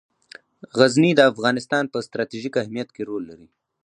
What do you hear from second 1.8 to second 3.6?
په ستراتیژیک اهمیت کې رول لري.